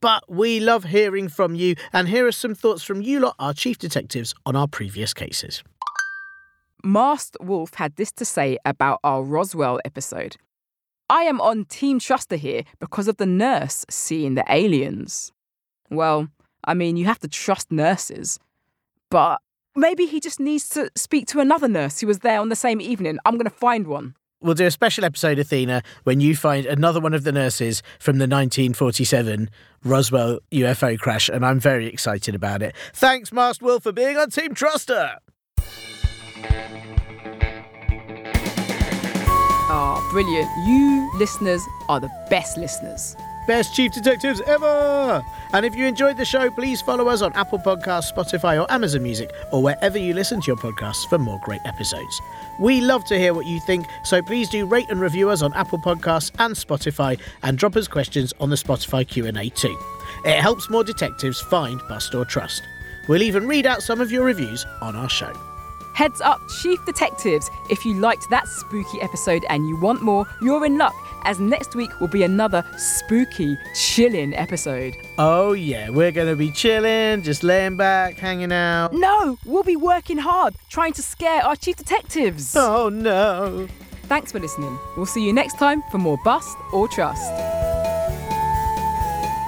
But 0.00 0.24
we 0.28 0.60
love 0.60 0.84
hearing 0.84 1.28
from 1.28 1.54
you, 1.54 1.74
and 1.92 2.08
here 2.08 2.26
are 2.26 2.32
some 2.32 2.54
thoughts 2.54 2.82
from 2.82 3.02
you 3.02 3.20
lot, 3.20 3.34
our 3.38 3.54
chief 3.54 3.78
detectives, 3.78 4.34
on 4.46 4.54
our 4.54 4.68
previous 4.68 5.14
cases. 5.14 5.64
Masked 6.84 7.36
Wolf 7.40 7.74
had 7.74 7.96
this 7.96 8.12
to 8.12 8.24
say 8.24 8.58
about 8.64 9.00
our 9.02 9.22
Roswell 9.22 9.80
episode. 9.84 10.36
I 11.10 11.22
am 11.22 11.40
on 11.40 11.64
Team 11.64 11.98
Truster 11.98 12.36
here 12.36 12.64
because 12.80 13.08
of 13.08 13.16
the 13.16 13.26
nurse 13.26 13.84
seeing 13.88 14.34
the 14.34 14.44
aliens. 14.48 15.32
Well, 15.90 16.28
I 16.64 16.74
mean, 16.74 16.96
you 16.96 17.06
have 17.06 17.18
to 17.20 17.28
trust 17.28 17.72
nurses, 17.72 18.38
but 19.10 19.40
maybe 19.74 20.06
he 20.06 20.20
just 20.20 20.38
needs 20.38 20.68
to 20.70 20.90
speak 20.94 21.26
to 21.28 21.40
another 21.40 21.68
nurse 21.68 22.00
who 22.00 22.06
was 22.06 22.18
there 22.18 22.40
on 22.40 22.50
the 22.50 22.56
same 22.56 22.80
evening. 22.80 23.18
I'm 23.24 23.34
going 23.34 23.44
to 23.44 23.50
find 23.50 23.86
one. 23.86 24.14
We'll 24.40 24.54
do 24.54 24.66
a 24.66 24.70
special 24.70 25.04
episode, 25.04 25.38
Athena, 25.40 25.82
when 26.04 26.20
you 26.20 26.36
find 26.36 26.64
another 26.64 27.00
one 27.00 27.12
of 27.12 27.24
the 27.24 27.32
nurses 27.32 27.82
from 27.98 28.18
the 28.18 28.24
1947 28.24 29.50
Roswell 29.82 30.38
UFO 30.52 30.96
crash, 30.96 31.28
and 31.28 31.44
I'm 31.44 31.58
very 31.58 31.86
excited 31.86 32.36
about 32.36 32.62
it. 32.62 32.76
Thanks, 32.92 33.32
Masked 33.32 33.62
Wolf, 33.62 33.82
for 33.82 33.92
being 33.92 34.16
on 34.16 34.30
Team 34.30 34.54
Truster. 34.54 35.16
Ah, 39.70 40.08
brilliant. 40.10 40.48
You 40.66 41.10
listeners 41.18 41.62
are 41.88 42.00
the 42.00 42.10
best 42.30 42.56
listeners. 42.56 43.16
Best 43.46 43.74
chief 43.74 43.92
detectives 43.92 44.42
ever! 44.42 45.22
And 45.54 45.64
if 45.64 45.74
you 45.74 45.86
enjoyed 45.86 46.18
the 46.18 46.24
show, 46.26 46.50
please 46.50 46.82
follow 46.82 47.08
us 47.08 47.22
on 47.22 47.32
Apple 47.32 47.58
Podcasts, 47.58 48.12
Spotify, 48.12 48.60
or 48.62 48.70
Amazon 48.70 49.02
Music, 49.02 49.30
or 49.52 49.62
wherever 49.62 49.96
you 49.96 50.12
listen 50.12 50.42
to 50.42 50.46
your 50.48 50.56
podcasts 50.56 51.08
for 51.08 51.16
more 51.16 51.40
great 51.42 51.62
episodes. 51.64 52.20
We 52.60 52.82
love 52.82 53.06
to 53.06 53.18
hear 53.18 53.32
what 53.32 53.46
you 53.46 53.58
think, 53.60 53.86
so 54.04 54.20
please 54.20 54.50
do 54.50 54.66
rate 54.66 54.90
and 54.90 55.00
review 55.00 55.30
us 55.30 55.40
on 55.40 55.54
Apple 55.54 55.78
Podcasts 55.78 56.30
and 56.38 56.54
Spotify, 56.54 57.18
and 57.42 57.56
drop 57.56 57.74
us 57.76 57.88
questions 57.88 58.34
on 58.38 58.50
the 58.50 58.56
Spotify 58.56 59.08
Q&A 59.08 59.48
too. 59.48 59.78
It 60.26 60.40
helps 60.40 60.68
more 60.68 60.84
detectives 60.84 61.40
find 61.40 61.80
Bust 61.88 62.14
or 62.14 62.26
Trust. 62.26 62.62
We'll 63.08 63.22
even 63.22 63.48
read 63.48 63.64
out 63.64 63.82
some 63.82 64.02
of 64.02 64.12
your 64.12 64.24
reviews 64.26 64.66
on 64.82 64.94
our 64.94 65.08
show. 65.08 65.32
Heads 65.98 66.20
up, 66.20 66.40
Chief 66.62 66.78
Detectives! 66.84 67.50
If 67.70 67.84
you 67.84 67.94
liked 67.94 68.30
that 68.30 68.46
spooky 68.46 69.00
episode 69.00 69.44
and 69.50 69.68
you 69.68 69.74
want 69.74 70.00
more, 70.00 70.28
you're 70.40 70.64
in 70.64 70.78
luck, 70.78 70.94
as 71.24 71.40
next 71.40 71.74
week 71.74 71.90
will 71.98 72.06
be 72.06 72.22
another 72.22 72.64
spooky, 72.76 73.58
chilling 73.74 74.32
episode. 74.32 74.94
Oh 75.18 75.54
yeah, 75.54 75.90
we're 75.90 76.12
going 76.12 76.28
to 76.28 76.36
be 76.36 76.52
chilling, 76.52 77.22
just 77.22 77.42
laying 77.42 77.76
back, 77.76 78.16
hanging 78.16 78.52
out. 78.52 78.92
No, 78.92 79.38
we'll 79.44 79.64
be 79.64 79.74
working 79.74 80.18
hard, 80.18 80.54
trying 80.68 80.92
to 80.92 81.02
scare 81.02 81.42
our 81.42 81.56
Chief 81.56 81.74
Detectives. 81.74 82.54
Oh 82.54 82.88
no. 82.88 83.66
Thanks 84.04 84.30
for 84.30 84.38
listening. 84.38 84.78
We'll 84.96 85.04
see 85.04 85.26
you 85.26 85.32
next 85.32 85.58
time 85.58 85.82
for 85.90 85.98
more 85.98 86.18
Bust 86.24 86.56
or 86.72 86.86
Trust. 86.86 87.28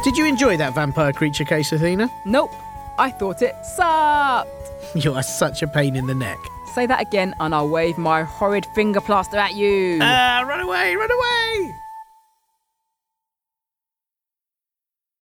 Did 0.03 0.17
you 0.17 0.25
enjoy 0.27 0.57
that 0.57 0.75
vampire 0.75 1.13
creature 1.13 1.45
case, 1.45 1.71
Athena? 1.71 2.11
Nope, 2.27 2.51
I 2.99 3.13
thought 3.13 3.41
it 3.41 3.55
sucked. 3.77 4.60
You 4.95 5.15
are 5.15 5.23
such 5.23 5.63
a 5.63 5.69
pain 5.69 5.95
in 5.95 6.07
the 6.07 6.15
neck. 6.15 6.39
Say 6.75 6.87
that 6.87 7.01
again 7.01 7.35
and 7.41 7.55
I'll 7.55 7.69
wave 7.69 7.97
my 7.97 8.23
horrid 8.23 8.67
finger 8.67 9.01
plaster 9.01 9.37
at 9.37 9.55
you. 9.55 9.99
Ah, 10.03 10.45
run 10.47 10.61
away, 10.61 10.97
run 10.97 11.11
away! 11.11 11.75